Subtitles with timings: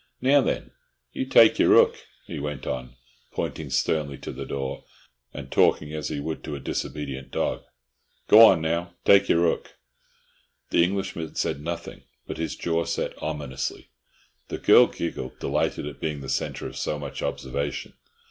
[0.19, 0.71] Now then,
[1.13, 1.95] you take your 'ook,"
[2.25, 2.95] he went on,
[3.33, 4.83] pointing sternly to the door,
[5.31, 7.61] and talking as he would to a disobedient dog.
[8.27, 8.95] "Go on, now.
[9.05, 9.75] Take your 'ook."
[10.71, 13.89] The Englishman said nothing, but his jaw set ominously.
[14.47, 17.93] The girl giggled, delighted at being the centre of so much observation.